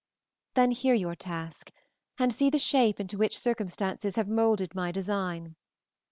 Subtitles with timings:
[0.55, 1.69] "Then hear your task
[2.17, 5.55] and see the shape into which circumstances have molded my design.